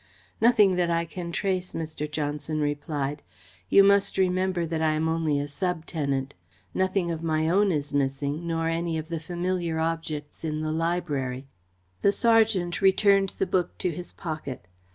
[0.41, 2.09] "Nothing that I can trace," Mr.
[2.09, 3.21] Johnson replied.
[3.69, 6.33] "You must remember that I am only a sub tenant.
[6.73, 11.45] Nothing of my own is missing, nor any of the familiar objects in the library."
[12.01, 14.65] The sergeant returned the book to his pocket.